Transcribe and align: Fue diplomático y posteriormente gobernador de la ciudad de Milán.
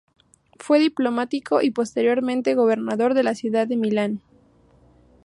Fue 0.57 0.79
diplomático 0.79 1.61
y 1.61 1.69
posteriormente 1.69 2.55
gobernador 2.55 3.13
de 3.13 3.21
la 3.21 3.35
ciudad 3.35 3.67
de 3.67 3.77
Milán. 3.77 4.21